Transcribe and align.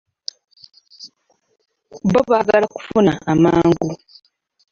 Bo 2.11 2.21
baagala 2.29 2.65
kufuna 2.75 3.11
amangu! 3.31 3.89